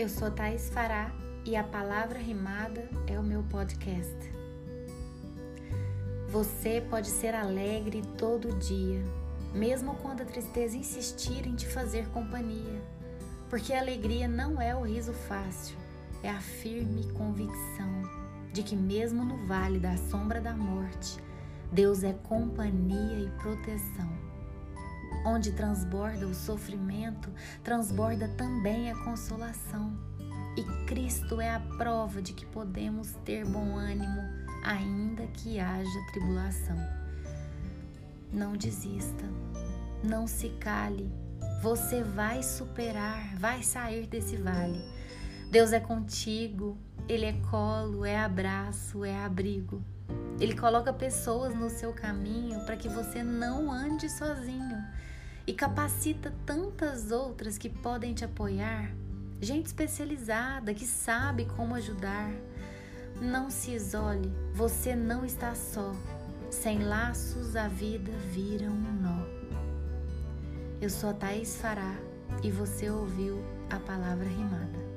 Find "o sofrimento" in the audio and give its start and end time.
26.26-27.30